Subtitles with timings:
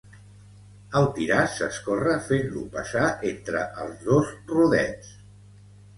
[1.01, 5.13] El tiràs s'escorre fent-lo passar entre els dos rodets.